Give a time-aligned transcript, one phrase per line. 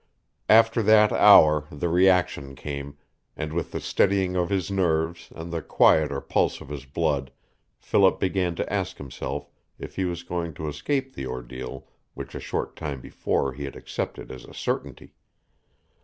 [0.49, 2.97] After that hour the reaction came,
[3.37, 7.31] and with the steadying of his nerves and the quieter pulse of his blood
[7.77, 12.39] Philip began to ask himself if he was going to escape the ordeal which a
[12.39, 15.13] short time before he had accepted as a certainty.